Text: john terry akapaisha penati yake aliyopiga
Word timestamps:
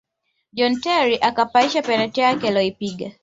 john 0.53 0.81
terry 0.81 1.17
akapaisha 1.21 1.81
penati 1.81 2.19
yake 2.21 2.47
aliyopiga 2.47 3.11